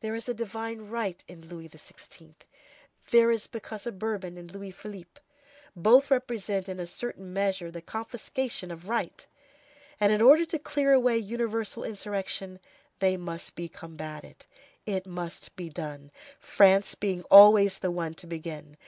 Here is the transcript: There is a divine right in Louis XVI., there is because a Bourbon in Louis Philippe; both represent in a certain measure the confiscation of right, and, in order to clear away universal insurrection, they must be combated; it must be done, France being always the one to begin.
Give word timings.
There 0.00 0.14
is 0.14 0.26
a 0.26 0.32
divine 0.32 0.88
right 0.88 1.22
in 1.28 1.46
Louis 1.50 1.68
XVI., 1.68 2.32
there 3.10 3.30
is 3.30 3.46
because 3.46 3.86
a 3.86 3.92
Bourbon 3.92 4.38
in 4.38 4.46
Louis 4.46 4.70
Philippe; 4.70 5.20
both 5.76 6.10
represent 6.10 6.66
in 6.66 6.80
a 6.80 6.86
certain 6.86 7.30
measure 7.34 7.70
the 7.70 7.82
confiscation 7.82 8.70
of 8.70 8.88
right, 8.88 9.26
and, 10.00 10.12
in 10.12 10.22
order 10.22 10.46
to 10.46 10.58
clear 10.58 10.94
away 10.94 11.18
universal 11.18 11.84
insurrection, 11.84 12.58
they 13.00 13.18
must 13.18 13.54
be 13.54 13.68
combated; 13.68 14.46
it 14.86 15.06
must 15.06 15.54
be 15.56 15.68
done, 15.68 16.10
France 16.40 16.94
being 16.94 17.20
always 17.24 17.80
the 17.80 17.90
one 17.90 18.14
to 18.14 18.26
begin. 18.26 18.76